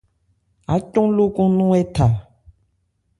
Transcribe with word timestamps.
Ácɔn 0.73 1.07
lókɔn 1.17 1.49
nɔ̂n 1.57 1.73
ɛ 1.79 1.81
tha. 1.95 2.05